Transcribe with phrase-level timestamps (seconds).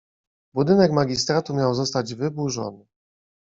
[0.53, 2.85] Budynek magistratu miał zostać wyburzony.